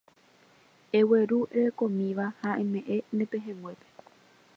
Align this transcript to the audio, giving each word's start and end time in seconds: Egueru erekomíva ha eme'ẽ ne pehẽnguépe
Egueru 0.99 1.39
erekomíva 1.59 2.25
ha 2.41 2.49
eme'ẽ 2.63 2.97
ne 3.17 3.25
pehẽnguépe 3.31 3.87